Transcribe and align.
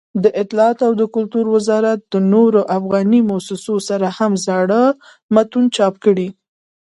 دطلاعاتو 0.23 0.83
او 0.89 0.95
کلتور 1.15 1.45
وزارت 1.55 1.99
د 2.11 2.13
نورو 2.33 2.61
افغاني 2.77 3.19
مؤسسو 3.29 3.75
سره 3.89 4.07
هم 4.17 4.31
زاړه 4.45 4.81
متون 5.33 5.65
چاپ 5.75 5.93
کړي. 6.05 6.27